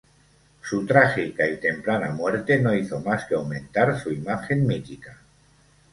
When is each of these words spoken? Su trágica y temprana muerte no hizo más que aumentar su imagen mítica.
Su 0.63 0.83
trágica 0.83 1.47
y 1.47 1.57
temprana 1.59 2.09
muerte 2.09 2.57
no 2.57 2.73
hizo 2.73 2.99
más 3.01 3.25
que 3.25 3.35
aumentar 3.35 3.99
su 4.01 4.11
imagen 4.11 4.65
mítica. 4.65 5.19